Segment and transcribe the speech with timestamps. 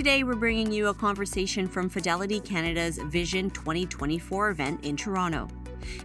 [0.00, 5.46] Today, we're bringing you a conversation from Fidelity Canada's Vision 2024 event in Toronto.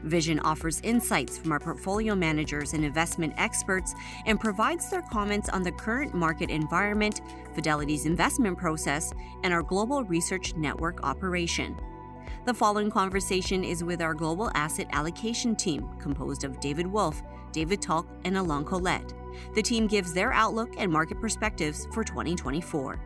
[0.04, 3.96] Vision offers insights from our portfolio managers and investment experts
[4.26, 7.21] and provides their comments on the current market environment,
[7.54, 9.13] Fidelity's investment process,
[9.45, 11.80] and our global research network operation.
[12.43, 17.23] The following conversation is with our global asset allocation team, composed of David Wolf,
[17.54, 19.14] David Tulk, and Ilan Kolet.
[19.54, 22.99] The team gives their outlook and market perspectives for 2024.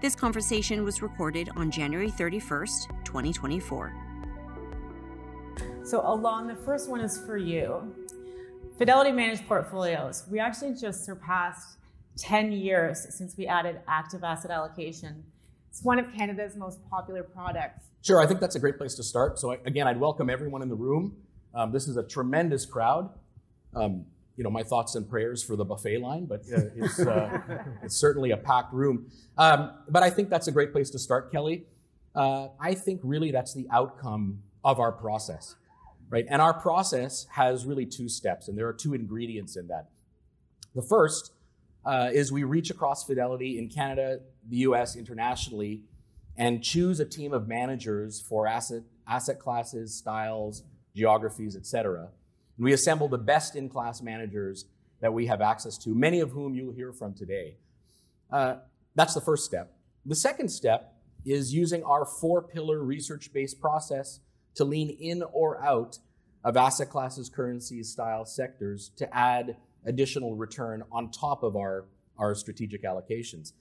[0.00, 3.92] This conversation was recorded on January 31st, 2024.
[5.82, 7.94] So, Ilan, the first one is for you.
[8.78, 10.24] Fidelity Managed Portfolios.
[10.30, 11.78] We actually just surpassed
[12.16, 15.24] 10 years since we added active asset allocation.
[15.68, 17.86] It's one of Canada's most popular products.
[18.02, 19.38] Sure, I think that's a great place to start.
[19.38, 21.16] So, again, I'd welcome everyone in the room.
[21.54, 23.10] Um, this is a tremendous crowd.
[23.74, 24.06] Um,
[24.40, 27.40] you know, my thoughts and prayers for the buffet line, but uh, it's, uh,
[27.82, 29.10] it's certainly a packed room.
[29.36, 31.66] Um, but I think that's a great place to start, Kelly.
[32.14, 35.56] Uh, I think really that's the outcome of our process,
[36.08, 36.24] right?
[36.26, 39.90] And our process has really two steps, and there are two ingredients in that.
[40.74, 41.32] The first
[41.84, 45.82] uh, is we reach across Fidelity in Canada, the US, internationally,
[46.38, 50.62] and choose a team of managers for asset, asset classes, styles,
[50.96, 52.08] geographies, et cetera
[52.60, 54.66] and we assemble the best in class managers
[55.00, 57.56] that we have access to, many of whom you'll hear from today.
[58.30, 58.56] Uh,
[58.94, 59.72] that's the first step.
[60.04, 60.92] The second step
[61.24, 64.20] is using our four pillar research based process
[64.56, 66.00] to lean in or out
[66.44, 71.86] of asset classes, currencies, styles, sectors to add additional return on top of our,
[72.18, 73.52] our strategic allocations.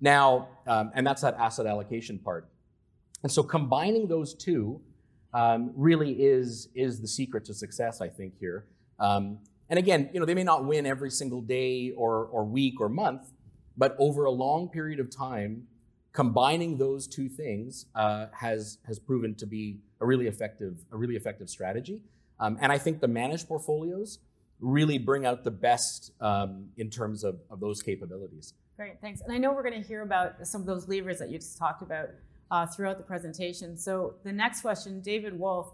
[0.00, 2.48] Now, um, and that's that asset allocation part.
[3.22, 4.80] And so combining those two
[5.34, 8.66] um, really is, is the secret to success, I think, here.
[8.98, 12.80] Um, and again, you know, they may not win every single day or, or week
[12.80, 13.32] or month,
[13.76, 15.66] but over a long period of time,
[16.12, 21.16] combining those two things uh, has, has proven to be a really effective, a really
[21.16, 22.00] effective strategy.
[22.40, 24.18] Um, and I think the managed portfolios
[24.60, 28.54] really bring out the best um, in terms of, of those capabilities.
[28.76, 29.20] Great, thanks.
[29.20, 31.58] And I know we're going to hear about some of those levers that you just
[31.58, 32.08] talked about
[32.50, 33.76] uh, throughout the presentation.
[33.76, 35.72] So the next question, David Wolf.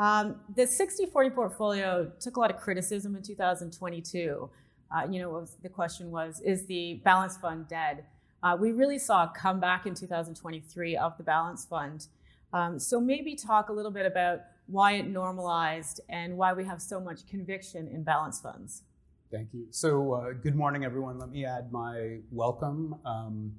[0.00, 4.48] Um, the 60-40 portfolio took a lot of criticism in 2022.
[4.90, 8.04] Uh, you know, was, the question was, is the balance fund dead?
[8.42, 12.06] Uh, we really saw a comeback in 2023 of the balance fund.
[12.52, 16.80] Um, so maybe talk a little bit about why it normalized and why we have
[16.80, 18.82] so much conviction in balance funds.
[19.30, 19.66] Thank you.
[19.70, 21.18] So, uh, good morning, everyone.
[21.18, 22.94] Let me add my welcome.
[23.04, 23.52] Um,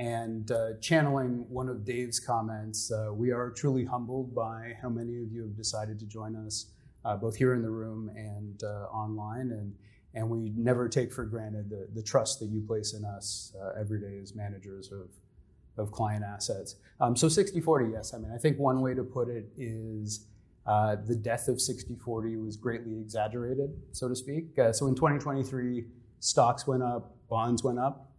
[0.00, 5.22] and uh, channeling one of Dave's comments, uh, we are truly humbled by how many
[5.22, 6.70] of you have decided to join us,
[7.04, 9.50] uh, both here in the room and uh, online.
[9.50, 9.74] And,
[10.14, 13.78] and we never take for granted the, the trust that you place in us uh,
[13.78, 15.10] every day as managers of,
[15.76, 16.76] of client assets.
[16.98, 18.14] Um, so 60-40, yes.
[18.14, 20.24] I mean, I think one way to put it is
[20.64, 24.46] uh, the death of 60-40 was greatly exaggerated, so to speak.
[24.72, 25.84] so in 2023,
[26.20, 28.09] stocks went up, bonds went up,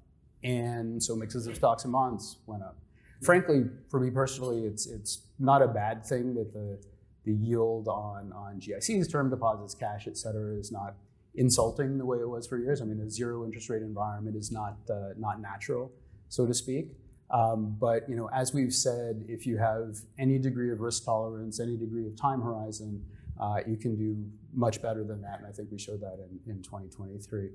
[0.44, 2.78] and so mixes of stocks and bonds went up.
[3.22, 6.80] Frankly, for me personally, it's it's not a bad thing that the
[7.26, 10.96] the yield on on GICs, term deposits, cash, et cetera, is not
[11.36, 12.82] insulting the way it was for years.
[12.82, 15.92] I mean, a zero interest rate environment is not uh, not natural,
[16.30, 16.96] so to speak.
[17.30, 21.60] Um, but you know, as we've said, if you have any degree of risk tolerance,
[21.60, 23.06] any degree of time horizon,
[23.40, 24.18] uh, you can do
[24.54, 25.40] much better than that.
[25.40, 27.50] And I think we showed that in, in 2023.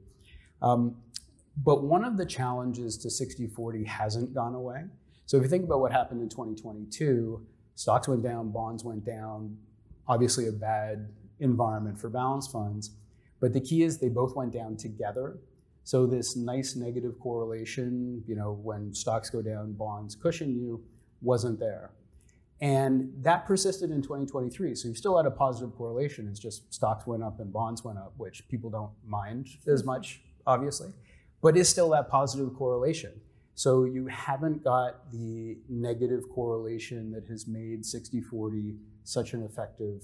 [0.63, 0.97] Um,
[1.63, 4.85] but one of the challenges to 60 40 hasn't gone away.
[5.25, 7.45] So if you think about what happened in 2022,
[7.75, 9.57] stocks went down, bonds went down,
[10.07, 11.09] obviously a bad
[11.41, 12.91] environment for balance funds.
[13.41, 15.39] But the key is they both went down together.
[15.85, 20.85] So this nice negative correlation, you know, when stocks go down, bonds cushion you,
[21.23, 21.91] wasn't there.
[22.61, 24.75] And that persisted in 2023.
[24.75, 26.27] So you still had a positive correlation.
[26.29, 30.23] It's just stocks went up and bonds went up, which people don't mind as much,
[30.47, 30.93] obviously
[31.43, 33.13] but is still that positive correlation.
[33.55, 40.03] So you haven't got the negative correlation that has made 60-40 such an effective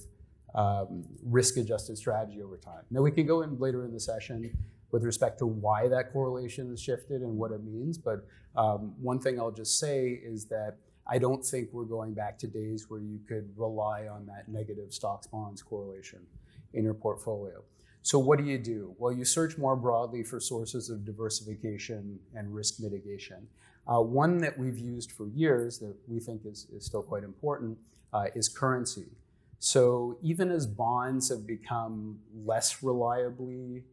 [0.55, 2.83] um, risk-adjusted strategy over time.
[2.91, 4.57] Now we can go in later in the session
[4.91, 7.99] with respect to why that correlation has shifted and what it means.
[7.99, 8.27] But
[8.57, 10.77] um, one thing I'll just say is that
[11.07, 14.93] I don't think we're going back to days where you could rely on that negative
[14.93, 16.21] stocks bonds correlation
[16.75, 17.63] in your portfolio.
[18.03, 18.95] So, what do you do?
[18.99, 23.47] Well, you search more broadly for sources of diversification and risk mitigation.
[23.87, 27.79] Uh, one that we've used for years that we think is, is still quite important
[28.13, 29.07] uh, is currency.
[29.59, 33.85] So, even as bonds have become less reliably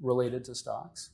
[0.00, 1.10] related to stocks,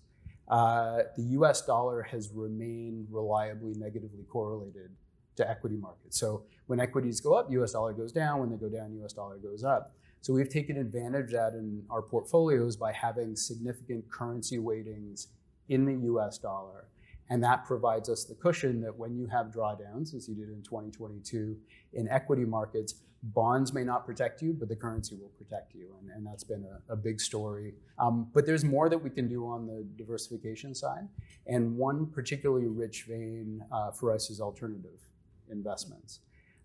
[0.48, 4.90] uh, the US dollar has remained reliably negatively correlated
[5.36, 6.18] to equity markets.
[6.18, 8.40] So when equities go up, US dollar goes down.
[8.40, 9.94] When they go down, US dollar goes up.
[10.24, 15.26] So we've taken advantage of that in our portfolios by having significant currency weightings
[15.68, 16.88] in the US dollar.
[17.28, 20.62] And that provides us the cushion that when you have drawdowns, as you did in
[20.62, 21.58] 2022
[21.92, 25.94] in equity markets, bonds may not protect you, but the currency will protect you.
[26.00, 27.74] And, and that's been a, a big story.
[27.98, 31.06] Um, but there's more that we can do on the diversification side.
[31.46, 35.00] And one particularly rich vein uh, for us is alternative
[35.50, 36.20] investments.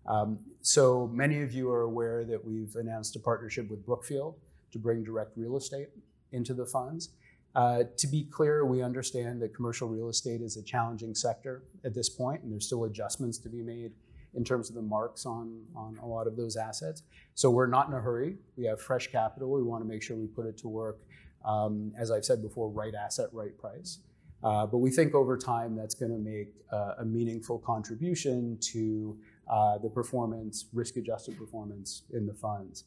[0.06, 4.36] Um, so many of you are aware that we've announced a partnership with Brookfield
[4.72, 5.88] to bring direct real estate
[6.32, 7.10] into the funds.
[7.54, 11.94] Uh, to be clear, we understand that commercial real estate is a challenging sector at
[11.94, 13.92] this point, and there's still adjustments to be made
[14.34, 17.02] in terms of the marks on, on a lot of those assets.
[17.34, 18.36] So we're not in a hurry.
[18.56, 19.50] We have fresh capital.
[19.50, 21.00] We want to make sure we put it to work,
[21.44, 23.98] um, as I've said before, right asset, right price.
[24.42, 29.18] Uh, but we think over time that's going to make uh, a meaningful contribution to
[29.50, 32.84] uh, the performance, risk adjusted performance in the funds.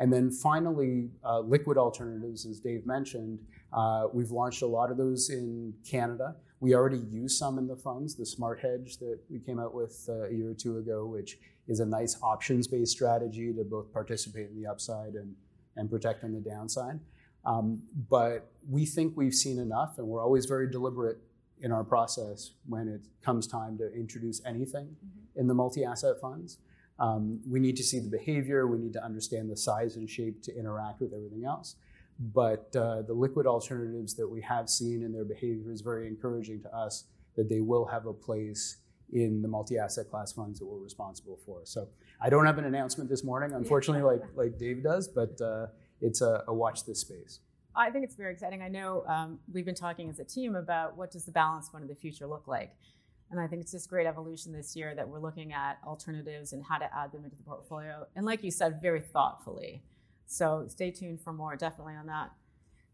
[0.00, 3.38] And then finally, uh, liquid alternatives, as Dave mentioned,
[3.72, 6.34] uh, we've launched a lot of those in Canada.
[6.58, 10.04] We already use some in the funds, the Smart Hedge that we came out with
[10.08, 13.92] uh, a year or two ago, which is a nice options based strategy to both
[13.92, 15.34] participate in the upside and,
[15.76, 16.98] and protect on the downside.
[17.44, 21.18] Um, but we think we've seen enough, and we're always very deliberate
[21.62, 25.40] in our process when it comes time to introduce anything mm-hmm.
[25.40, 26.58] in the multi asset funds.
[26.98, 30.42] Um, we need to see the behavior, we need to understand the size and shape
[30.42, 31.76] to interact with everything else.
[32.18, 36.60] But uh, the liquid alternatives that we have seen in their behavior is very encouraging
[36.62, 37.04] to us
[37.36, 38.76] that they will have a place
[39.12, 41.60] in the multi-asset class funds that we're responsible for.
[41.64, 41.88] So
[42.20, 45.66] I don't have an announcement this morning, unfortunately, like like Dave does, but uh,
[46.00, 47.40] it's a, a, watch this space.
[47.80, 48.62] I think it's very exciting.
[48.62, 51.82] I know um, we've been talking as a team about what does the balance fund
[51.82, 52.74] of the future look like,
[53.30, 56.62] and I think it's just great evolution this year that we're looking at alternatives and
[56.62, 59.82] how to add them into the portfolio, and like you said, very thoughtfully.
[60.26, 62.30] So stay tuned for more, definitely on that.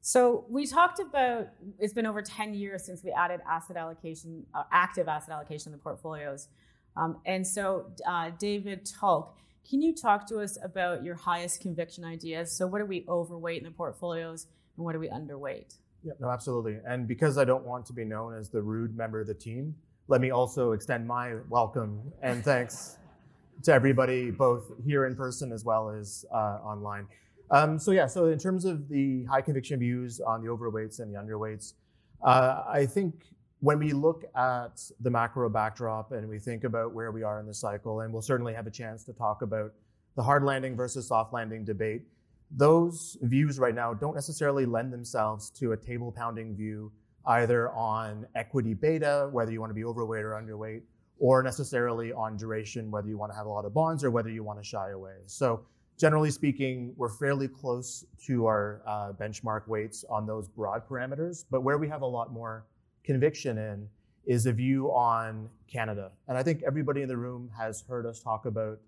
[0.00, 1.48] So we talked about
[1.80, 5.78] it's been over 10 years since we added asset allocation, uh, active asset allocation in
[5.78, 6.48] the portfolios.
[6.96, 9.36] Um, and so, uh, David Tulk,
[9.68, 12.52] can you talk to us about your highest conviction ideas?
[12.52, 15.74] So, what are we overweight in the portfolios and what are we underweight?
[16.04, 16.78] Yeah, no, absolutely.
[16.86, 19.74] And because I don't want to be known as the rude member of the team,
[20.08, 22.98] let me also extend my welcome and thanks
[23.64, 27.06] to everybody, both here in person as well as uh, online.
[27.50, 31.12] Um, so yeah, so in terms of the high conviction views on the overweights and
[31.12, 31.74] the underweights,
[32.22, 33.14] uh, I think
[33.60, 37.46] when we look at the macro backdrop and we think about where we are in
[37.46, 39.72] the cycle, and we'll certainly have a chance to talk about
[40.16, 42.02] the hard landing versus soft landing debate,
[42.50, 46.92] those views right now don't necessarily lend themselves to a table pounding view
[47.26, 50.82] either on equity beta, whether you want to be overweight or underweight,
[51.18, 54.30] or necessarily on duration, whether you want to have a lot of bonds or whether
[54.30, 55.16] you want to shy away.
[55.26, 55.64] So
[55.98, 61.44] generally speaking, we're fairly close to our uh, benchmark weights on those broad parameters.
[61.50, 62.66] But where we have a lot more
[63.02, 63.88] conviction in
[64.26, 66.10] is a view on Canada.
[66.28, 68.78] And I think everybody in the room has heard us talk about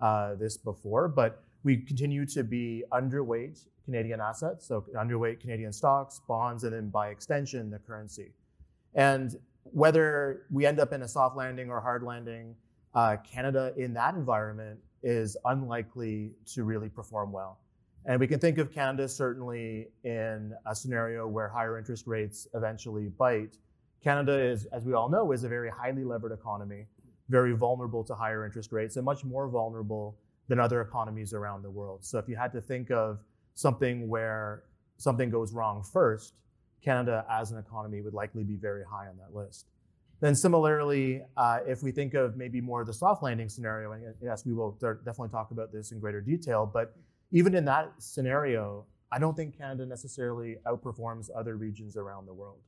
[0.00, 6.20] uh, this before, but we continue to be underweight Canadian assets, so underweight Canadian stocks,
[6.28, 8.32] bonds, and then by extension, the currency.
[8.94, 12.54] And whether we end up in a soft landing or hard landing,
[12.94, 17.58] uh, Canada in that environment is unlikely to really perform well.
[18.04, 23.08] And we can think of Canada certainly in a scenario where higher interest rates eventually
[23.08, 23.58] bite.
[24.02, 26.86] Canada is, as we all know, is a very highly levered economy,
[27.28, 30.16] very vulnerable to higher interest rates, and much more vulnerable
[30.48, 32.04] than other economies around the world.
[32.04, 33.20] So if you had to think of
[33.54, 34.64] something where
[34.96, 36.34] something goes wrong first,
[36.82, 39.66] Canada as an economy would likely be very high on that list.
[40.20, 44.14] Then similarly, uh, if we think of maybe more of the soft landing scenario, and
[44.20, 46.96] yes, we will definitely talk about this in greater detail, but
[47.30, 52.58] even in that scenario, I don't think Canada necessarily outperforms other regions around the world.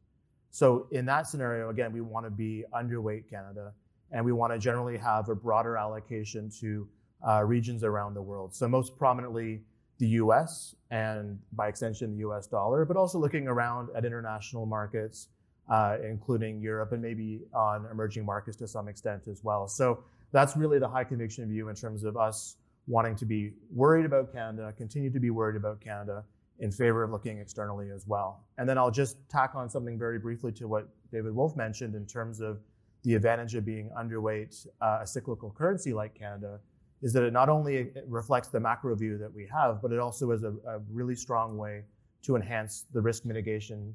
[0.50, 3.72] So in that scenario, again, we want to be underweight Canada,
[4.12, 6.88] and we want to generally have a broader allocation to
[7.26, 8.54] uh, regions around the world.
[8.54, 9.62] So most prominently,
[9.98, 10.74] the U.S.
[10.90, 12.46] and by extension, the U.S.
[12.46, 15.28] dollar, but also looking around at international markets
[15.70, 19.68] uh, including Europe and maybe on emerging markets to some extent as well.
[19.68, 24.04] So that's really the high conviction view in terms of us wanting to be worried
[24.04, 26.24] about Canada, continue to be worried about Canada
[26.58, 28.44] in favor of looking externally as well.
[28.58, 32.04] And then I'll just tack on something very briefly to what David Wolf mentioned in
[32.04, 32.58] terms of
[33.02, 36.60] the advantage of being underweight uh, a cyclical currency like Canada
[37.02, 40.30] is that it not only reflects the macro view that we have, but it also
[40.32, 41.82] is a, a really strong way
[42.22, 43.94] to enhance the risk mitigation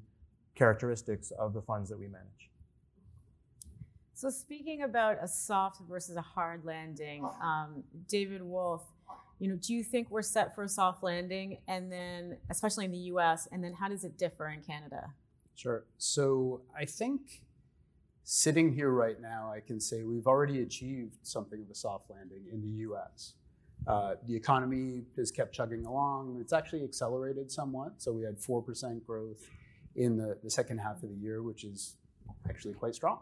[0.56, 2.50] characteristics of the funds that we manage.
[4.14, 8.84] So speaking about a soft versus a hard landing, um, David Wolf,
[9.40, 12.92] you know, do you think we're set for a soft landing, and then especially in
[12.92, 15.12] the U.S., and then how does it differ in Canada?
[15.56, 15.84] Sure.
[15.98, 17.44] So I think
[18.26, 22.42] sitting here right now, I can say we've already achieved something of a soft landing
[22.52, 23.36] in the U.S.
[23.88, 26.40] Uh, the economy has kept chugging along.
[26.42, 27.94] It's actually accelerated somewhat.
[27.98, 29.48] So we had 4% growth
[29.96, 31.98] in the, the second half of the year, which is
[32.50, 33.20] actually quite strong.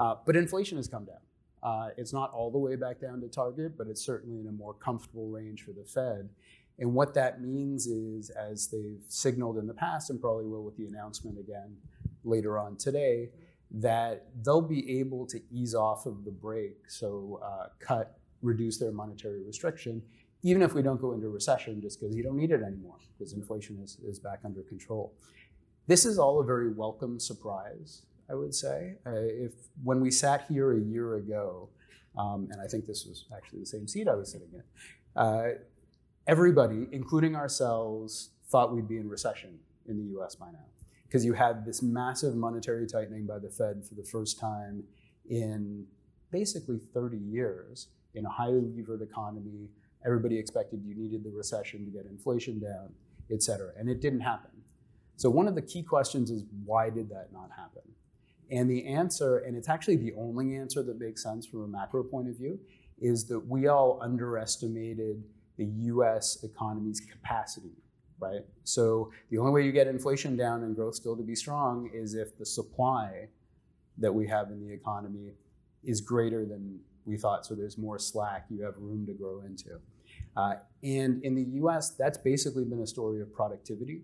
[0.00, 1.18] Uh, but inflation has come down.
[1.62, 4.52] Uh, it's not all the way back down to target, but it's certainly in a
[4.52, 6.28] more comfortable range for the Fed.
[6.80, 10.76] And what that means is, as they've signaled in the past, and probably will with
[10.76, 11.76] the announcement again
[12.24, 13.30] later on today,
[13.74, 18.92] that they'll be able to ease off of the brake, so uh, cut, reduce their
[18.92, 20.02] monetary restriction,
[20.42, 23.32] even if we don't go into recession, just because you don't need it anymore, because
[23.32, 25.12] inflation is, is back under control.
[25.86, 28.96] This is all a very welcome surprise I would say.
[29.06, 29.52] Uh, if
[29.82, 31.68] when we sat here a year ago,
[32.18, 34.62] um, and I think this was actually the same seat I was sitting in,
[35.16, 35.48] uh,
[36.26, 40.34] everybody, including ourselves, thought we'd be in recession in the U.S.
[40.34, 40.64] by now,
[41.14, 44.82] because you had this massive monetary tightening by the Fed for the first time
[45.30, 45.86] in
[46.32, 49.68] basically 30 years in a highly levered economy.
[50.04, 52.92] Everybody expected you needed the recession to get inflation down,
[53.30, 54.50] et cetera, and it didn't happen.
[55.14, 57.82] So one of the key questions is why did that not happen?
[58.50, 62.02] And the answer, and it's actually the only answer that makes sense from a macro
[62.02, 62.58] point of view,
[63.00, 65.22] is that we all underestimated
[65.58, 67.83] the US economy's capacity,
[68.24, 68.44] right?
[68.64, 72.14] So the only way you get inflation down and growth still to be strong is
[72.14, 73.28] if the supply
[73.98, 75.32] that we have in the economy
[75.84, 77.44] is greater than we thought.
[77.46, 79.80] So there's more slack, you have room to grow into.
[80.36, 84.02] Uh, and in the US, that's basically been a story of productivity.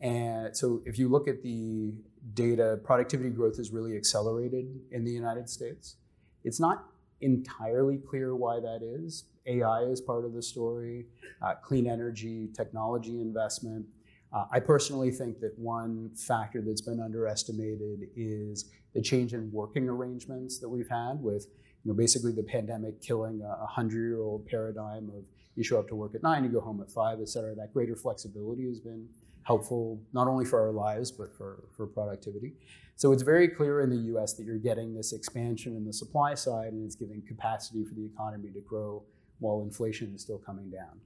[0.00, 1.94] And so if you look at the
[2.34, 5.96] data, productivity growth has really accelerated in the United States.
[6.44, 6.84] It's not
[7.20, 9.24] entirely clear why that is.
[9.46, 11.06] AI is part of the story,
[11.42, 13.86] uh, clean energy, technology investment.
[14.32, 19.88] Uh, I personally think that one factor that's been underestimated is the change in working
[19.88, 21.46] arrangements that we've had with
[21.84, 25.24] you know, basically the pandemic killing a 100-year-old paradigm of
[25.56, 27.54] you show up to work at nine, you go home at five, et cetera.
[27.54, 29.06] That greater flexibility has been
[29.42, 32.52] helpful not only for our lives but for, for productivity.
[32.96, 36.34] So it's very clear in the US that you're getting this expansion in the supply
[36.34, 39.02] side and it's giving capacity for the economy to grow
[39.42, 41.00] while inflation is still coming down.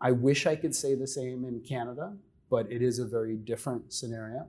[0.00, 2.16] I wish I could say the same in Canada,
[2.50, 4.46] but it is a very different scenario.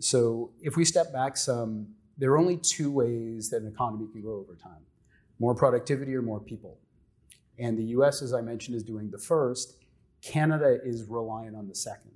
[0.00, 1.88] So if we step back some,
[2.18, 4.82] there are only two ways that an economy can grow over time
[5.40, 6.78] more productivity or more people.
[7.58, 9.78] And the US, as I mentioned, is doing the first.
[10.22, 12.12] Canada is reliant on the second.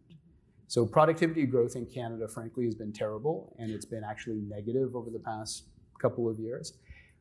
[0.69, 5.11] So productivity growth in Canada, frankly, has been terrible, and it's been actually negative over
[5.11, 5.65] the past
[6.01, 6.75] couple of years.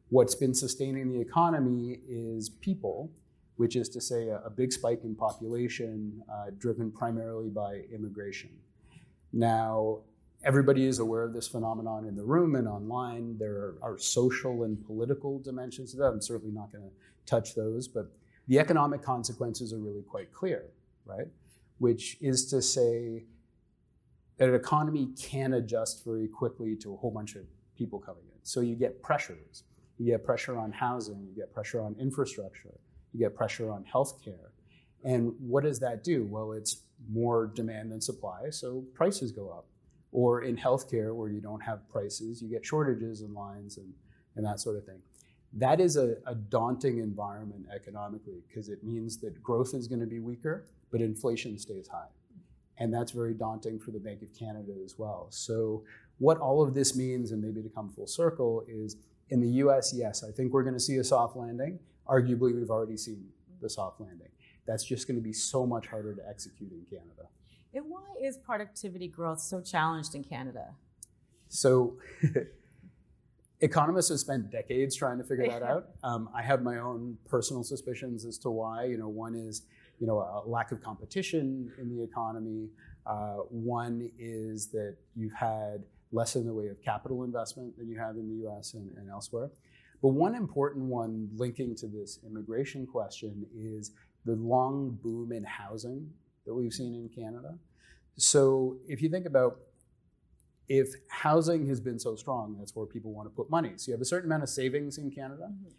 [0.10, 3.12] What's been sustaining the economy is people,
[3.56, 8.50] which is to say a, a big spike in population uh, driven primarily by immigration.
[9.32, 10.00] Now,
[10.44, 13.38] everybody is aware of this phenomenon in the room and online.
[13.38, 16.06] There are, social and political dimensions to that.
[16.06, 16.92] I'm certainly not going to
[17.26, 18.12] touch those, but
[18.48, 20.66] the economic consequences are really quite clear,
[21.06, 21.28] right?
[21.80, 23.24] Which is to say
[24.38, 27.44] that an economy can adjust very quickly to a whole bunch of
[27.78, 28.40] people coming in.
[28.44, 29.64] So you get pressures.
[29.98, 32.74] You get pressure on housing, you get pressure on infrastructure,
[33.14, 34.50] you get pressure on healthcare.
[35.04, 36.26] And what does that do?
[36.26, 39.66] Well, it's more demand than supply, so prices go up.
[40.12, 43.92] Or in healthcare, where you don't have prices, you get shortages in lines and,
[44.36, 45.02] and that sort of thing
[45.54, 50.08] that is a, a daunting environment economically because it means that growth is going to
[50.08, 52.08] be weaker, but inflation stays high.
[52.80, 55.28] And that's very daunting for the Bank of Canada as well.
[55.30, 55.84] So,
[56.18, 58.98] what all of this means, and maybe to come full circle, is
[59.30, 61.80] in the US, yes, I think we're going to see a soft landing.
[62.08, 63.26] Arguably, we've already seen
[63.62, 64.30] the soft landing.
[64.66, 67.30] That's just going to be so much harder to execute in Canada.
[67.74, 70.76] And why is productivity growth so challenged in Canada?
[71.48, 71.98] So,
[73.62, 75.90] economists have spent decades trying to figure that out.
[76.04, 78.86] Um, I have my own personal suspicions as to why.
[78.86, 79.64] You know, one is
[80.00, 82.70] you know a lack of competition in the economy.
[83.06, 88.00] Uh, one is that you've had less in the way of capital investment than you
[88.00, 88.76] have in the U.S.
[88.76, 89.50] and, and elsewhere.
[90.02, 93.92] But one important one linking to this immigration question is
[94.26, 96.10] the long boom in housing
[96.46, 97.56] that we've seen in Canada.
[98.18, 99.60] So if you think about
[100.70, 103.74] if housing has been so strong, that's where people want to put money.
[103.76, 105.50] So you have a certain amount of savings in Canada.
[105.52, 105.70] Mm-hmm.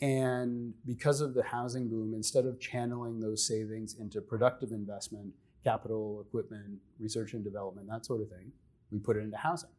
[0.00, 5.32] And because of the housing boom, instead of channeling those savings into productive investment,
[5.64, 8.52] capital, equipment, research and development, that sort of thing,
[8.92, 9.70] we put it into housing.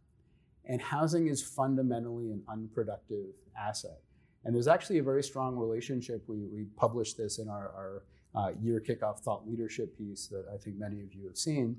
[0.65, 4.01] And housing is fundamentally an unproductive asset.
[4.43, 6.23] And there's actually a very strong relationship.
[6.27, 8.03] We, we published this in our, our
[8.35, 11.77] uh, year kickoff thought leadership piece that I think many of you have seen.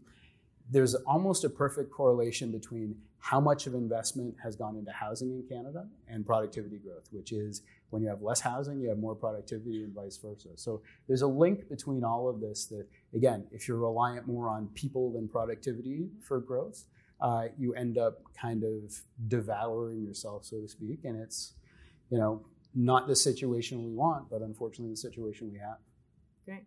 [0.70, 5.44] There's almost a perfect correlation between how much of investment has gone into housing in
[5.48, 9.82] Canada and productivity growth, which is when you have less housing, you have more productivity
[9.82, 10.48] and vice versa.
[10.56, 14.68] So there's a link between all of this that, again, if you're reliant more on
[14.74, 16.84] people than productivity for growth,
[17.20, 18.94] uh, you end up kind of
[19.28, 21.00] devouring yourself, so to speak.
[21.04, 21.54] And it's,
[22.10, 25.78] you know, not the situation we want, but unfortunately the situation we have.
[26.44, 26.64] Great.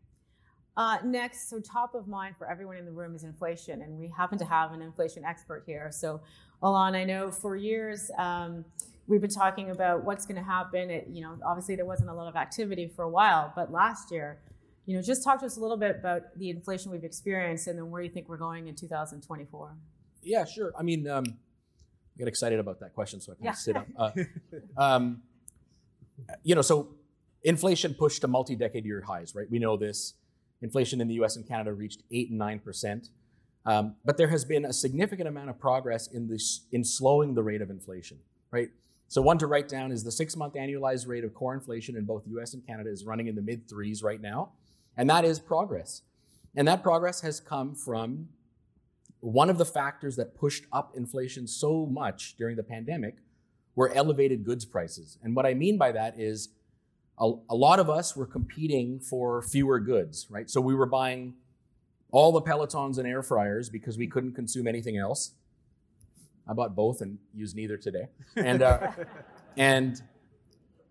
[0.76, 4.08] Uh, next, so top of mind for everyone in the room is inflation, and we
[4.08, 5.90] happen to have an inflation expert here.
[5.92, 6.20] So,
[6.64, 8.66] Ilan, I know for years um,
[9.08, 10.90] we've been talking about what's going to happen.
[10.90, 14.12] It, you know, obviously there wasn't a lot of activity for a while, but last
[14.12, 14.40] year,
[14.86, 17.78] you know, just talk to us a little bit about the inflation we've experienced, and
[17.78, 19.76] then where you think we're going in 2024.
[20.24, 20.74] Yeah, sure.
[20.78, 23.52] I mean, um, I get excited about that question, so I can yeah.
[23.54, 23.88] sit up.
[23.98, 24.12] Uh,
[24.78, 25.22] um,
[26.44, 26.96] you know, so
[27.44, 29.50] inflation pushed to multi-decade year highs, right?
[29.50, 30.16] We know this.
[30.62, 31.36] Inflation in the U.S.
[31.36, 33.10] and Canada reached eight and nine percent,
[33.66, 37.44] um, but there has been a significant amount of progress in this in slowing the
[37.44, 38.18] rate of inflation,
[38.52, 38.70] right?
[39.14, 42.24] So one to write down is the six-month annualized rate of core inflation in both
[42.24, 42.56] the U.S.
[42.56, 44.54] and Canada is running in the mid threes right now,
[44.98, 46.02] and that is progress.
[46.56, 48.30] And that progress has come from
[49.20, 53.18] one of the factors that pushed up inflation so much during the pandemic
[53.76, 55.20] were elevated goods prices.
[55.22, 56.50] And what I mean by that is
[57.20, 60.50] a, a, lot of us were competing for fewer goods, right?
[60.50, 61.36] So we were buying
[62.10, 65.34] all the Pelotons and air fryers because we couldn't consume anything else.
[66.48, 68.08] I bought both and used neither today.
[68.36, 68.92] And, uh,
[69.58, 70.02] and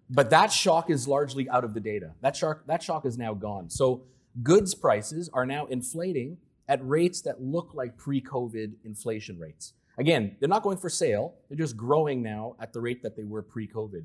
[0.08, 2.12] but that shock is largely out of the data.
[2.20, 3.70] That shock, that shock is now gone.
[3.70, 4.02] So
[4.42, 9.72] goods prices are now inflating at rates that look like pre-COVID inflation rates.
[9.98, 13.24] Again, they're not going for sale, they're just growing now at the rate that they
[13.24, 14.04] were pre COVID.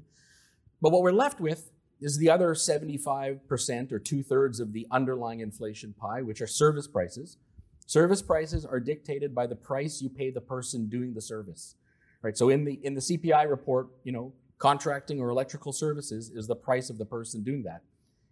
[0.82, 5.40] But what we're left with is the other 75% or two thirds of the underlying
[5.40, 7.38] inflation pie, which are service prices.
[7.88, 11.76] Service prices are dictated by the price you pay the person doing the service.
[12.22, 12.38] Right?
[12.38, 16.56] So in the in the CPI report, you know, contracting or electrical services is the
[16.56, 17.82] price of the person doing that.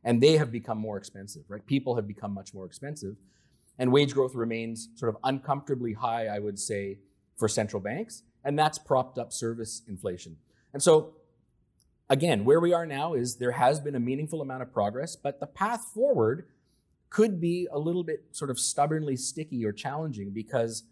[0.04, 1.66] And they have become more expensive, right?
[1.66, 3.16] People have become much more expensive.
[3.80, 7.00] And wage growth remains sort of uncomfortably high, I would say,
[7.38, 10.38] for central banks, and that's propped up service inflation.
[10.74, 11.16] And so,
[12.10, 15.40] again, where we are now is there has been a meaningful amount of progress, but
[15.40, 16.48] the path forward
[17.16, 20.84] could be a little bit sort of stubbornly sticky or challenging because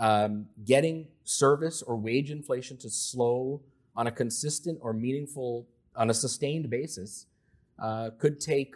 [0.00, 3.62] um, getting service or wage inflation to slow
[3.94, 7.26] on a consistent or meaningful, on a sustained basis,
[7.80, 8.74] uh, could take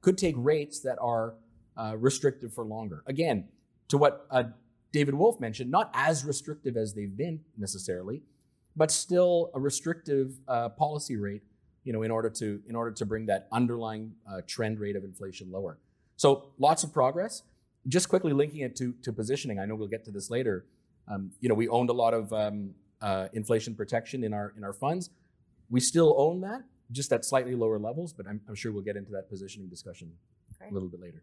[0.00, 1.34] could take rates that are
[1.76, 3.04] uh, restrictive for longer.
[3.06, 3.46] Again,
[3.86, 4.42] to what uh,
[4.90, 8.20] David Wolf mentioned, not as restrictive as they've been necessarily,
[8.74, 11.44] but still a restrictive uh, policy rate,
[11.84, 15.04] you know, in order to in order to bring that underlying uh, trend rate of
[15.04, 15.78] inflation lower.
[16.16, 17.42] So lots of progress.
[17.86, 19.58] Just quickly linking it to to positioning.
[19.58, 20.64] I know we'll get to this later.
[21.06, 24.64] Um, you know, we owned a lot of um, uh, inflation protection in our in
[24.64, 25.10] our funds.
[25.70, 28.12] We still own that, just at slightly lower levels.
[28.12, 30.12] But I'm, I'm sure we'll get into that positioning discussion
[30.58, 30.70] Great.
[30.70, 31.22] a little bit later.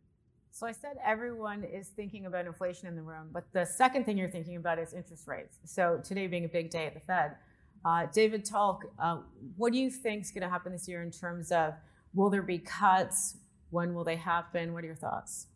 [0.51, 4.17] So I said everyone is thinking about inflation in the room, but the second thing
[4.17, 5.57] you're thinking about is interest rates.
[5.63, 7.37] So today being a big day at the Fed,
[7.85, 9.19] uh, David Tulk, uh,
[9.55, 11.73] what do you think is going to happen this year in terms of
[12.13, 13.37] will there be cuts?
[13.71, 14.73] When will they happen?
[14.73, 15.47] What are your thoughts?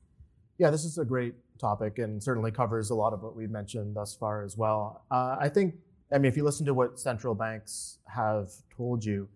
[0.58, 3.95] Yeah, this is a great topic and certainly covers a lot of what we've mentioned
[3.95, 5.04] thus far as well.
[5.12, 5.75] Uh, I think,
[6.12, 9.28] I mean, if you listen to what central banks have told you,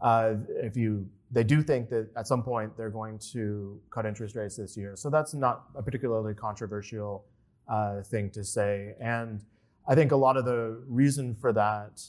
[0.00, 4.34] uh, if you they do think that at some point they're going to cut interest
[4.34, 4.96] rates this year.
[4.96, 7.26] So that's not a particularly controversial
[7.68, 8.94] uh, thing to say.
[9.00, 9.44] And
[9.86, 12.00] I think a lot of the reason for that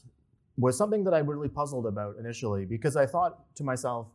[0.58, 4.08] was something that I really puzzled about initially because I thought to myself,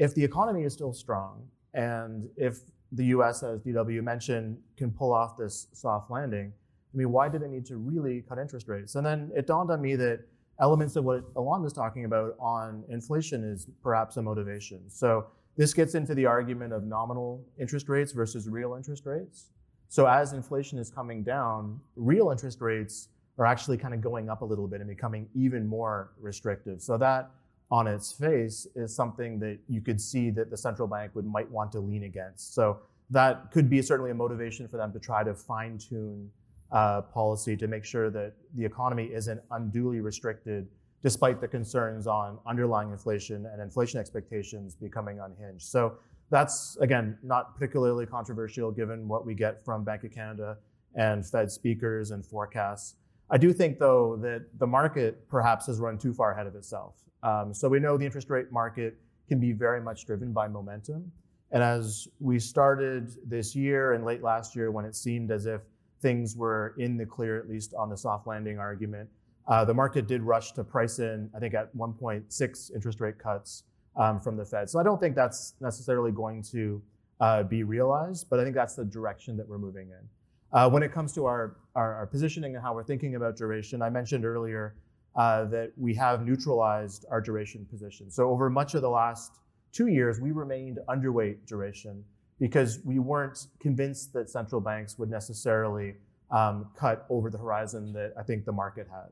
[0.00, 2.60] if the economy is still strong and if
[2.92, 6.52] the US, as DW mentioned, can pull off this soft landing,
[6.92, 8.94] I mean, why do they need to really cut interest rates?
[8.94, 10.20] And then it dawned on me that
[10.58, 14.80] elements of what Ilan was talking about on inflation is perhaps a motivation.
[14.88, 19.50] So this gets into the argument of nominal interest rates versus real interest rates.
[19.88, 24.40] So as inflation is coming down, real interest rates are actually kind of going up
[24.40, 26.80] a little bit and becoming even more restrictive.
[26.80, 27.30] So that
[27.70, 31.50] on its face is something that you could see that the central bank would might
[31.50, 32.54] want to lean against.
[32.54, 32.80] So
[33.10, 36.30] that could be certainly a motivation for them to try to fine tune
[36.72, 40.68] uh, policy to make sure that the economy isn't unduly restricted
[41.02, 45.66] despite the concerns on underlying inflation and inflation expectations becoming unhinged.
[45.66, 45.94] So
[46.30, 50.58] that's, again, not particularly controversial given what we get from Bank of Canada
[50.94, 52.96] and Fed speakers and forecasts.
[53.30, 56.94] I do think, though, that the market perhaps has run too far ahead of itself.
[57.22, 61.10] Um, so we know the interest rate market can be very much driven by momentum.
[61.52, 65.60] And as we started this year and late last year, when it seemed as if
[66.00, 69.08] things were in the clear, at least on the soft landing argument,
[69.48, 73.64] uh, the market did rush to price in, I think, at 1.6 interest rate cuts
[73.96, 74.70] um, from the Fed.
[74.70, 76.80] So I don't think that's necessarily going to
[77.20, 80.08] uh, be realized, but I think that's the direction that we're moving in.
[80.52, 83.82] Uh, when it comes to our, our, our, positioning and how we're thinking about duration,
[83.82, 84.74] I mentioned earlier
[85.16, 88.10] uh, that we have neutralized our duration position.
[88.10, 89.32] So over much of the last
[89.72, 92.04] two years, we remained underweight duration
[92.38, 95.94] because we weren't convinced that central banks would necessarily
[96.30, 99.10] um, cut over the horizon that I think the market had.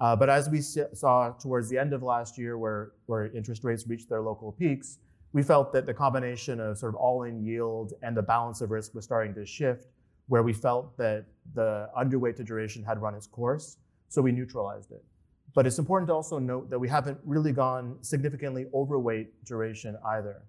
[0.00, 3.88] Uh, but as we saw towards the end of last year, where, where interest rates
[3.88, 4.98] reached their local peaks,
[5.32, 8.94] we felt that the combination of sort of all-in yield and the balance of risk
[8.94, 9.86] was starting to shift
[10.28, 14.92] where we felt that the underweight to duration had run its course, so we neutralized
[14.92, 15.02] it.
[15.58, 20.44] But it's important to also note that we haven't really gone significantly overweight duration either.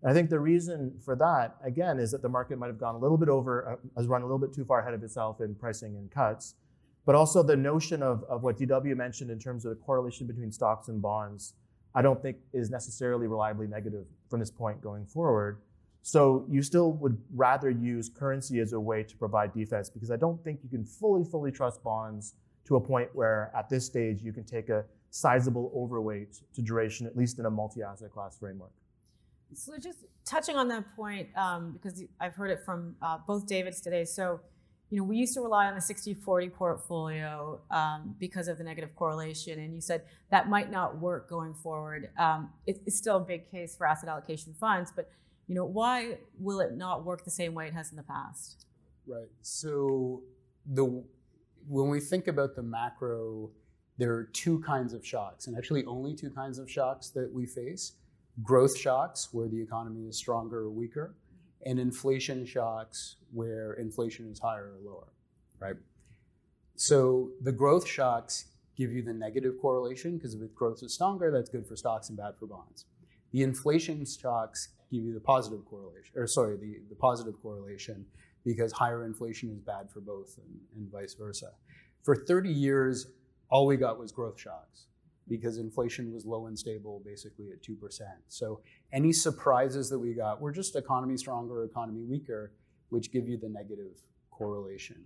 [0.00, 2.94] And I think the reason for that, again, is that the market might have gone
[2.94, 5.40] a little bit over, uh, has run a little bit too far ahead of itself
[5.40, 6.54] in pricing and cuts.
[7.04, 10.52] But also the notion of, of what DW mentioned in terms of the correlation between
[10.52, 11.54] stocks and bonds,
[11.92, 15.58] I don't think is necessarily reliably negative from this point going forward.
[16.02, 20.16] So you still would rather use currency as a way to provide defense because I
[20.16, 22.34] don't think you can fully, fully trust bonds
[22.66, 27.06] to a point where at this stage you can take a sizable overweight to duration,
[27.06, 28.72] at least in a multi-asset class framework.
[29.54, 33.80] So just touching on that point, um, because I've heard it from uh, both Davids
[33.80, 34.04] today.
[34.06, 34.40] So,
[34.88, 38.94] you know, we used to rely on the 60-40 portfolio um, because of the negative
[38.96, 42.10] correlation, and you said that might not work going forward.
[42.18, 45.10] Um, it, it's still a big case for asset allocation funds, but
[45.48, 48.64] you know, why will it not work the same way it has in the past?
[49.06, 49.28] Right.
[49.42, 50.22] So
[50.64, 51.04] the
[51.68, 53.50] when we think about the macro,
[53.98, 57.46] there are two kinds of shocks, and actually only two kinds of shocks that we
[57.46, 57.92] face:
[58.42, 61.14] growth shocks, where the economy is stronger or weaker,
[61.66, 65.12] and inflation shocks, where inflation is higher or lower.
[65.60, 65.76] Right.
[66.74, 68.46] So the growth shocks
[68.76, 72.16] give you the negative correlation because if growth is stronger, that's good for stocks and
[72.16, 72.86] bad for bonds.
[73.32, 78.06] The inflation shocks give you the positive correlation, or sorry, the, the positive correlation
[78.44, 81.52] because higher inflation is bad for both and, and vice versa.
[82.02, 83.06] For 30 years,
[83.48, 84.86] all we got was growth shocks
[85.28, 88.00] because inflation was low and stable basically at 2%.
[88.28, 88.60] So
[88.92, 92.52] any surprises that we got were just economy stronger, economy weaker,
[92.88, 95.04] which give you the negative correlation.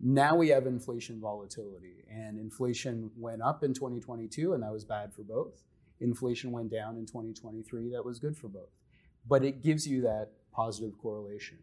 [0.00, 5.12] Now we have inflation volatility, and inflation went up in 2022, and that was bad
[5.12, 5.64] for both.
[6.00, 8.70] Inflation went down in 2023, that was good for both
[9.28, 11.58] but it gives you that positive correlation.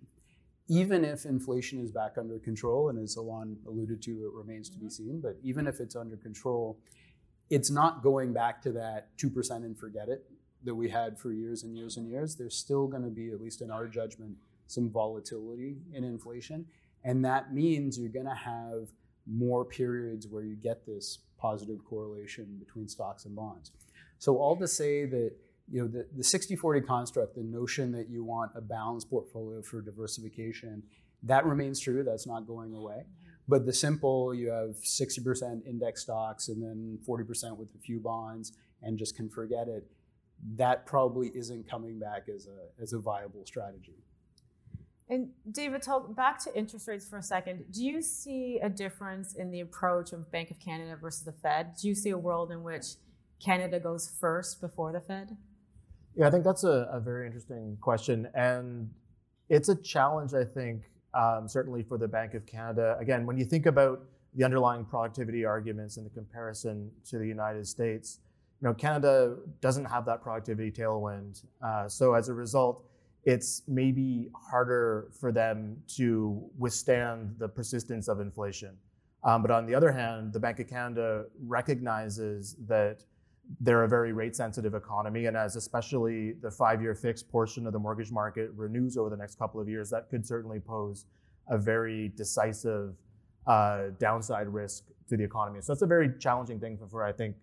[0.67, 4.77] Even if inflation is back under control, and as Ilan alluded to, it remains to
[4.77, 4.91] be mm-hmm.
[4.91, 6.79] seen, but even if it's under control,
[7.49, 10.25] it's not going back to that 2% and forget it
[10.63, 12.35] that we had for years and years and years.
[12.35, 14.35] There's still going to be, at least in our judgment,
[14.67, 16.65] some volatility in inflation.
[17.03, 18.89] And that means you're going to have
[19.27, 23.71] more periods where you get this positive correlation between stocks and bonds.
[24.17, 25.31] So, all to say that
[25.71, 29.81] you know, the, the 60-40 construct, the notion that you want a balanced portfolio for
[29.81, 30.83] diversification,
[31.23, 32.03] that remains true.
[32.03, 33.03] That's not going away.
[33.47, 38.53] But the simple, you have 60% index stocks and then 40% with a few bonds
[38.81, 39.85] and just can forget it,
[40.55, 43.95] that probably isn't coming back as a, as a viable strategy.
[45.07, 47.65] And David, talk back to interest rates for a second.
[47.71, 51.75] Do you see a difference in the approach of Bank of Canada versus the Fed?
[51.79, 52.85] Do you see a world in which
[53.43, 55.37] Canada goes first before the Fed?
[56.15, 58.29] Yeah, I think that's a, a very interesting question.
[58.33, 58.89] And
[59.49, 62.97] it's a challenge, I think, um, certainly for the Bank of Canada.
[62.99, 64.01] Again, when you think about
[64.33, 68.19] the underlying productivity arguments and the comparison to the United States,
[68.61, 71.43] you know, Canada doesn't have that productivity tailwind.
[71.61, 72.85] Uh, so as a result,
[73.25, 78.77] it's maybe harder for them to withstand the persistence of inflation.
[79.23, 83.03] Um, but on the other hand, the Bank of Canada recognizes that
[83.59, 85.25] they're a very rate sensitive economy.
[85.25, 89.17] And as especially the five year fixed portion of the mortgage market renews over the
[89.17, 91.05] next couple of years, that could certainly pose
[91.47, 92.95] a very decisive
[93.47, 95.61] uh, downside risk to the economy.
[95.61, 97.35] So that's a very challenging thing for, for I think,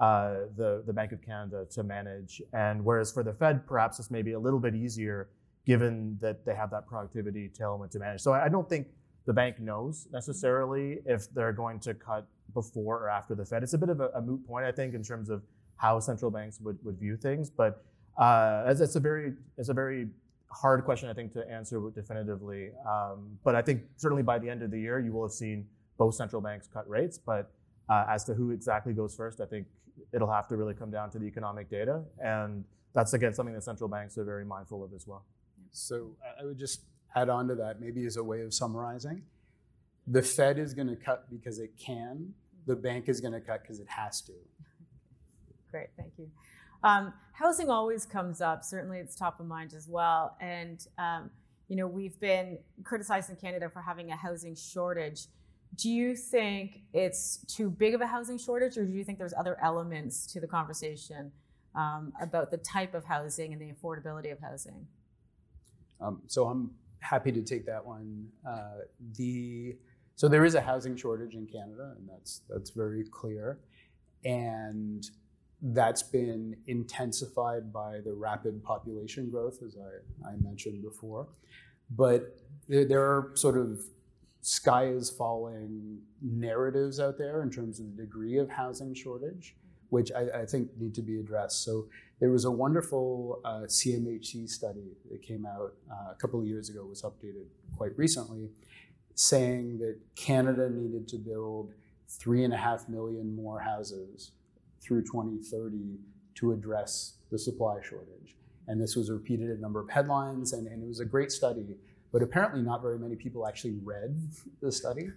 [0.00, 2.40] uh, the, the Bank of Canada to manage.
[2.54, 5.28] And whereas for the Fed, perhaps it's maybe a little bit easier
[5.66, 8.22] given that they have that productivity tailwind to manage.
[8.22, 8.86] So I don't think
[9.30, 13.62] the bank knows necessarily if they're going to cut before or after the Fed.
[13.62, 15.44] It's a bit of a, a moot point, I think, in terms of
[15.76, 17.48] how central banks would, would view things.
[17.48, 17.84] But
[18.18, 20.08] uh, it's, it's, a very it's a very
[20.50, 22.72] hard question, I think, to answer definitively.
[22.84, 25.64] Um, but I think certainly by the end of the year, you will have seen
[25.96, 27.16] both central banks cut rates.
[27.16, 27.52] But
[27.88, 29.68] uh, as to who exactly goes first, I think
[30.12, 32.02] it'll have to really come down to the economic data.
[32.18, 32.64] And
[32.94, 35.24] that's, again, something that central banks are very mindful of as well.
[35.70, 36.80] So I would just
[37.14, 39.22] add on to that, maybe as a way of summarizing.
[40.06, 42.34] The Fed is going to cut because it can,
[42.66, 44.32] the bank is going to cut because it has to.
[45.70, 46.28] Great, thank you.
[46.82, 48.64] Um, housing always comes up.
[48.64, 50.36] Certainly, it's top of mind as well.
[50.40, 51.30] And um,
[51.68, 55.26] you know, we've been criticized in Canada for having a housing shortage.
[55.76, 59.34] Do you think it's too big of a housing shortage, or do you think there's
[59.38, 61.30] other elements to the conversation
[61.76, 64.88] um, about the type of housing and the affordability of housing?
[66.00, 68.26] Um, so I'm happy to take that one.
[68.48, 68.84] Uh,
[69.16, 69.76] the
[70.14, 73.58] so there is a housing shortage in Canada, and that's that's very clear,
[74.24, 75.08] and
[75.62, 81.28] that's been intensified by the rapid population growth, as I, I mentioned before.
[81.90, 83.82] But there, there are sort of
[84.42, 89.54] sky is falling narratives out there in terms of the degree of housing shortage,
[89.90, 91.64] which I, I think need to be addressed.
[91.64, 91.86] So
[92.20, 96.68] there was a wonderful uh, CMHC study that came out uh, a couple of years
[96.68, 98.50] ago, was updated quite recently,
[99.14, 101.72] saying that Canada needed to build
[102.08, 104.32] three and a half million more houses
[104.80, 105.98] through 2030
[106.36, 108.36] to address the supply shortage.
[108.66, 111.32] And this was repeated in a number of headlines, and, and it was a great
[111.32, 111.76] study.
[112.12, 114.20] But apparently, not very many people actually read
[114.60, 115.10] the study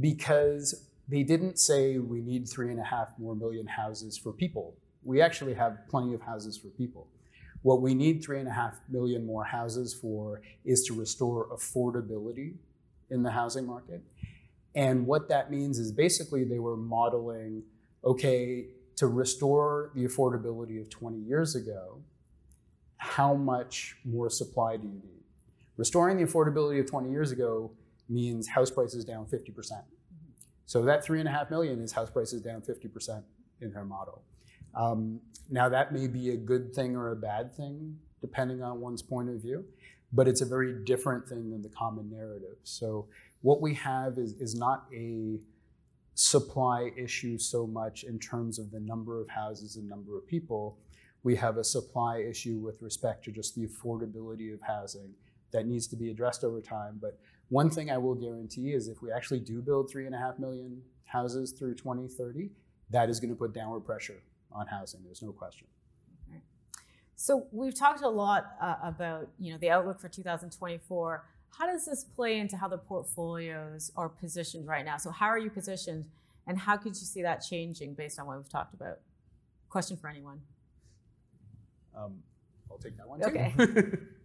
[0.00, 4.74] because they didn't say we need three and a half more million houses for people.
[5.02, 7.08] We actually have plenty of houses for people.
[7.62, 12.54] What we need three and a half million more houses for is to restore affordability
[13.10, 14.02] in the housing market.
[14.74, 17.64] And what that means is basically they were modeling
[18.04, 21.98] okay, to restore the affordability of 20 years ago,
[22.96, 25.24] how much more supply do you need?
[25.76, 27.70] Restoring the affordability of 20 years ago
[28.08, 29.72] means house prices down 50%.
[30.70, 33.24] So that three and a half million is house prices down 50%
[33.60, 34.22] in her model.
[34.76, 39.02] Um, now that may be a good thing or a bad thing, depending on one's
[39.02, 39.64] point of view,
[40.12, 42.54] but it's a very different thing than the common narrative.
[42.62, 43.08] So
[43.40, 45.40] what we have is, is not a
[46.14, 50.78] supply issue so much in terms of the number of houses and number of people.
[51.24, 55.14] We have a supply issue with respect to just the affordability of housing
[55.50, 57.00] that needs to be addressed over time.
[57.02, 57.18] But
[57.50, 60.38] one thing I will guarantee is if we actually do build three and a half
[60.38, 62.50] million houses through 2030,
[62.90, 65.00] that is going to put downward pressure on housing.
[65.04, 65.66] There's no question.
[67.16, 71.26] So we've talked a lot uh, about you know the outlook for 2024.
[71.50, 74.96] How does this play into how the portfolios are positioned right now?
[74.96, 76.06] So how are you positioned,
[76.46, 79.00] and how could you see that changing based on what we've talked about?
[79.68, 80.40] Question for anyone.
[81.94, 82.22] Um,
[82.70, 83.26] I'll take that one too.
[83.26, 83.54] Okay.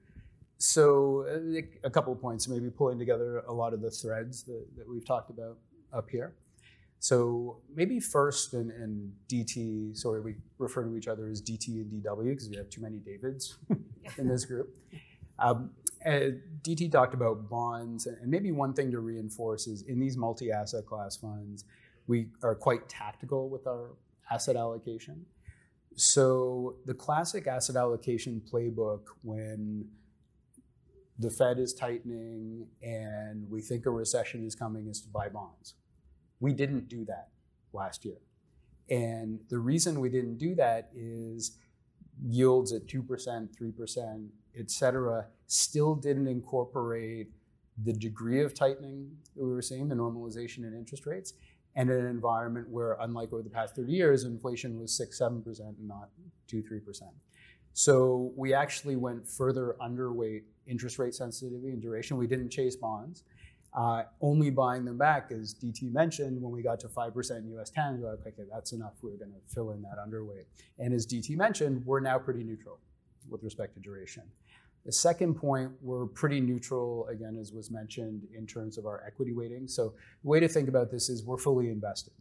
[0.58, 4.66] so uh, a couple of points, maybe pulling together a lot of the threads that,
[4.78, 5.58] that we've talked about
[5.94, 6.36] up here.
[7.00, 12.04] So maybe first, and, and DT, sorry, we refer to each other as DT and
[12.04, 13.58] DW because we have too many Davids
[14.18, 14.76] in this group.
[15.38, 15.72] Um,
[16.06, 20.86] DT talked about bonds, and maybe one thing to reinforce is in these multi asset
[20.86, 21.66] class funds,
[22.08, 23.92] we are quite tactical with our
[24.32, 25.26] asset allocation.
[25.96, 29.88] So, the classic asset allocation playbook when
[31.18, 35.76] the Fed is tightening and we think a recession is coming is to buy bonds.
[36.40, 37.30] We didn't do that
[37.74, 38.18] last year.
[38.90, 41.58] And the reason we didn't do that is
[42.22, 47.30] yields at 2%, 3%, et cetera, still didn't incorporate
[47.84, 51.34] the degree of tightening that we were seeing, the normalization in interest rates,
[51.76, 55.88] and an environment where, unlike over the past 30 years, inflation was 6 7% and
[55.88, 56.10] not
[56.48, 57.02] 2 3%.
[57.74, 62.18] So we actually went further underweight interest rate sensitivity and duration.
[62.18, 63.24] We didn't chase bonds.
[63.76, 67.70] Uh, only buying them back, as DT mentioned, when we got to 5% in US
[67.72, 68.94] 10, we're like, okay, that's enough.
[69.02, 70.46] We're going to fill in that underweight.
[70.80, 72.80] And as DT mentioned, we're now pretty neutral
[73.30, 74.24] with respect to duration.
[74.86, 79.34] The second point, we're pretty neutral, again, as was mentioned, in terms of our equity
[79.34, 79.68] weighting.
[79.68, 82.14] So the way to think about this is we're fully invested.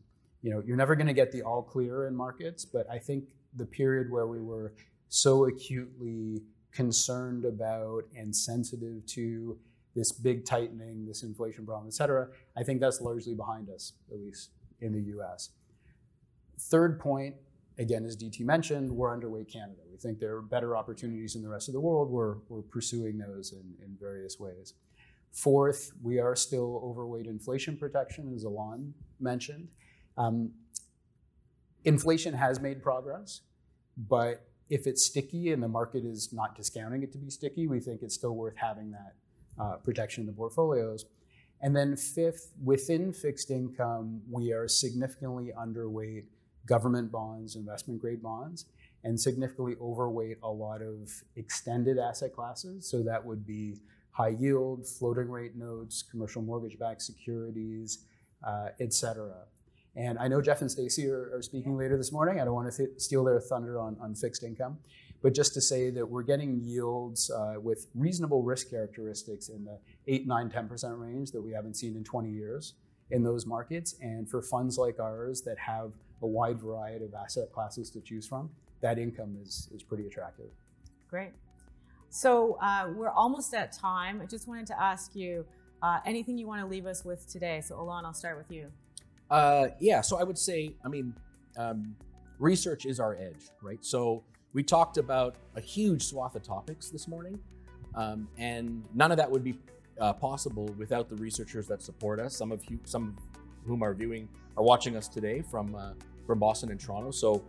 [0.43, 3.25] You know, you're never going to get the all clear in markets, but I think
[3.55, 4.73] the period where we were
[5.09, 6.43] so acutely
[6.75, 9.57] concerned about and sensitive to
[9.95, 14.19] this big tightening, this inflation problem, et cetera, I think that's largely behind us, at
[14.19, 15.51] least in the US.
[16.59, 17.37] Third point,
[17.79, 19.81] again, as DT mentioned, we're underweight Canada.
[19.91, 22.11] We think there are better opportunities in the rest of the world.
[22.11, 24.75] We're, we're pursuing those in, in various ways.
[25.33, 29.69] Fourth, we are still overweight inflation protection, as Ilan mentioned.
[30.17, 30.51] Um,
[31.85, 33.41] inflation has made progress,
[33.97, 37.81] but if it's sticky and the market is not discounting it to be sticky, we
[37.81, 39.15] think it's still worth having that
[39.59, 41.05] uh, protection in the portfolios.
[41.61, 46.25] And then fifth, within fixed income, we are significantly underweight
[46.67, 48.67] government bonds, investment grade bonds,
[49.03, 52.89] and significantly overweight a lot of extended asset classes.
[52.89, 53.77] So that would be
[54.11, 58.07] high yield, floating rate notes, commercial mortgage backed securities,
[58.47, 59.45] uh, et cetera.
[59.97, 62.41] And I know Jeff and Stacy are, are, speaking later this morning.
[62.41, 64.79] I don't want to th- steal their thunder on, on fixed income,
[65.23, 69.79] but just to say that we're getting yields uh, with reasonable risk characteristics in the
[70.09, 72.75] 8, 9, 10% range that we haven't seen in 20 years
[73.11, 73.95] in those markets.
[74.01, 78.27] And for funds like ours that have a wide variety of asset classes to choose
[78.27, 80.51] from, that income is, is pretty attractive.
[81.09, 81.31] Great.
[82.11, 84.21] So uh, we're almost at time.
[84.21, 85.45] I just wanted to ask you
[85.83, 87.61] uh, anything you want to leave us with today.
[87.61, 88.71] So, Ilan, I'll start with you.
[89.35, 91.13] Uh, yeah, so I would say, I mean,
[91.57, 91.97] um,
[92.39, 93.85] research is our edge, right?
[93.85, 97.41] So we talked about a huge swath of topics this morning,
[97.97, 99.59] um, and none of that would be
[100.01, 102.37] uh, possible without the researchers that support us.
[102.37, 105.95] Some of you, some of whom are viewing, are watching us today from uh,
[106.29, 107.11] from Boston and Toronto.
[107.11, 107.45] So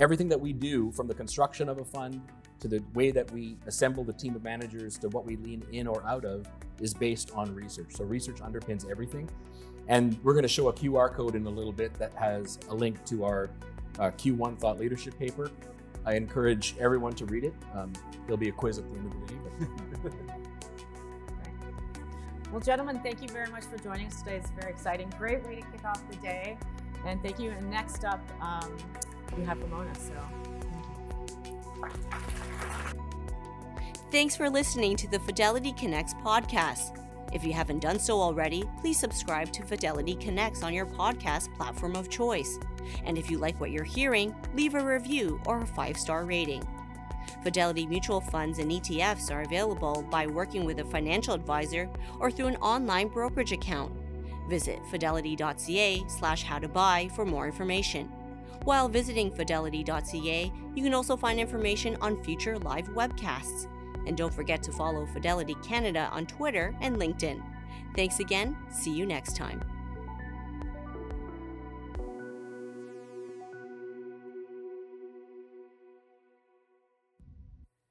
[0.00, 2.22] everything that we do, from the construction of a fund
[2.60, 5.86] to the way that we assemble the team of managers to what we lean in
[5.86, 6.46] or out of,
[6.80, 7.96] is based on research.
[7.96, 9.28] So research underpins everything.
[9.88, 12.74] And we're going to show a QR code in a little bit that has a
[12.74, 13.50] link to our
[13.98, 15.50] uh, Q1 thought leadership paper.
[16.04, 17.54] I encourage everyone to read it.
[17.74, 19.34] Um, there'll be a quiz at the end of the day.
[20.02, 20.12] But
[22.52, 24.36] well, gentlemen, thank you very much for joining us today.
[24.36, 25.12] It's very exciting.
[25.18, 26.56] Great way to kick off the day.
[27.06, 27.50] And thank you.
[27.50, 28.76] And next up, um,
[29.36, 29.94] we have Ramona.
[29.94, 30.12] So
[31.80, 32.00] thank you.
[34.10, 37.07] Thanks for listening to the Fidelity Connects podcast.
[37.32, 41.94] If you haven't done so already, please subscribe to Fidelity Connects on your podcast platform
[41.94, 42.58] of choice.
[43.04, 46.66] And if you like what you're hearing, leave a review or a five star rating.
[47.42, 51.88] Fidelity mutual funds and ETFs are available by working with a financial advisor
[52.18, 53.92] or through an online brokerage account.
[54.48, 58.06] Visit fidelity.ca slash how to buy for more information.
[58.64, 63.68] While visiting fidelity.ca, you can also find information on future live webcasts.
[64.06, 67.42] And don't forget to follow Fidelity Canada on Twitter and LinkedIn.
[67.94, 68.56] Thanks again.
[68.70, 69.62] See you next time.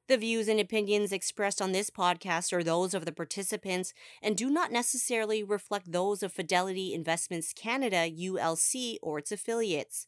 [0.07, 4.49] The views and opinions expressed on this podcast are those of the participants and do
[4.49, 10.07] not necessarily reflect those of Fidelity Investments Canada, ULC, or its affiliates.